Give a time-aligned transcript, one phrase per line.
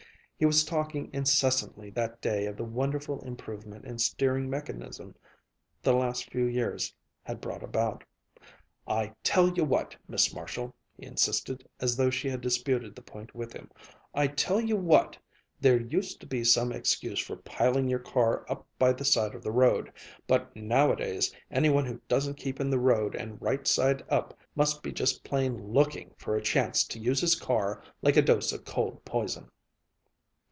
[0.37, 5.13] He was talking incessantly that day of the wonderful improvement in steering mechanism
[5.83, 8.03] the last few years had brought about.
[8.87, 13.35] "I tell you what, Miss Marshall!" he insisted, as though she had disputed the point
[13.35, 13.69] with him,
[14.15, 15.15] "I tell you what,
[15.59, 19.43] there used to be some excuse for piling your car up by the side of
[19.43, 19.91] the road,
[20.25, 24.81] but nowadays any one who doesn't keep in the road and right side up must
[24.81, 28.65] be just plain looking for a chance to use his car like a dose of
[28.65, 29.47] cold poison."